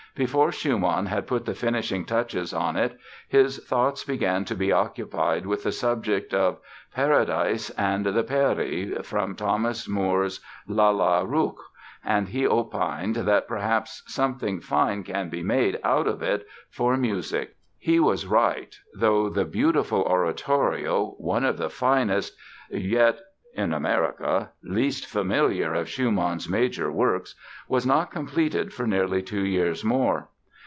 [0.13, 5.45] Before Schumann had put the finishing touches on it his thoughts began to be occupied
[5.45, 6.57] with the subject of
[6.93, 11.61] "Paradise and the Peri", from Thomas Moore's "Lalla Rookh",
[12.03, 17.55] and he opined that "perhaps something fine can be made out of it for music".
[17.79, 22.35] He was right, though the beautiful oratorio—one of the finest
[22.69, 23.17] yet
[23.53, 30.29] (in America) least familiar of Schumann's major works—was not completed for nearly two years more.